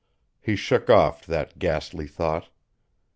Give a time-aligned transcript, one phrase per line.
[0.39, 2.49] He shook off that ghastly thought.